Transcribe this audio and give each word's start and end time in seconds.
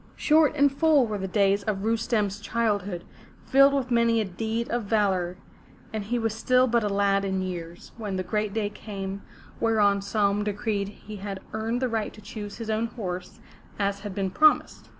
Short 0.15 0.55
and 0.55 0.71
full 0.71 1.05
were 1.05 1.19
the 1.19 1.27
days 1.27 1.61
of 1.61 1.83
Rustem's 1.83 2.39
childhood, 2.39 3.03
filled 3.45 3.75
with 3.75 3.91
many 3.91 4.19
a 4.19 4.25
deed 4.25 4.67
of 4.69 4.85
valor, 4.85 5.37
and 5.93 6.03
he 6.05 6.17
was 6.17 6.33
still 6.33 6.65
but 6.65 6.83
a 6.83 6.89
lad 6.89 7.23
in 7.23 7.43
years, 7.43 7.91
when 7.97 8.15
the 8.15 8.23
great 8.23 8.51
day 8.51 8.71
came 8.71 9.21
whereon 9.59 9.99
Saum 10.01 10.43
decreed 10.43 10.87
he 10.87 11.17
had 11.17 11.39
earned 11.53 11.83
the 11.83 11.87
right 11.87 12.13
to 12.13 12.19
choose 12.21 12.57
his 12.57 12.71
own 12.71 12.87
horse, 12.87 13.39
as 13.77 13.99
had 13.99 14.15
been 14.15 14.31
promised. 14.31 14.89